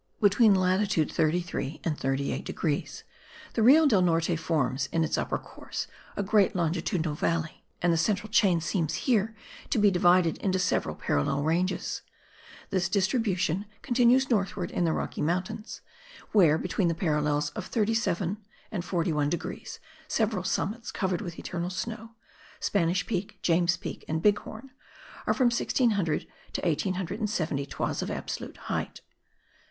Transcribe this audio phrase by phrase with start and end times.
[0.19, 3.03] Between latitude 33 and 38 degrees,
[3.53, 5.85] the Rio del Norte forms, in its upper course,
[6.17, 9.35] a great longitudinal valley; and the central chain seems here
[9.69, 12.01] to be divided into several parallel ranges.
[12.71, 15.81] This distribution continues northward, in the Rocky Mountains,*
[16.31, 22.15] where, between the parallels of 37 and 41 degrees, several summits covered with eternal snow
[22.59, 24.71] (Spanish Peak, James Peak and Big Horn)
[25.27, 26.21] are from 1600
[26.53, 29.01] to 1870 toises of absolute height.